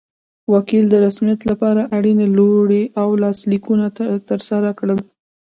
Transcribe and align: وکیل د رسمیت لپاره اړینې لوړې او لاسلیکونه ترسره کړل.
وکیل 0.53 0.85
د 0.89 0.95
رسمیت 1.05 1.39
لپاره 1.49 1.81
اړینې 1.97 2.27
لوړې 2.37 2.83
او 3.01 3.09
لاسلیکونه 3.23 3.85
ترسره 4.29 4.69
کړل. 4.79 4.99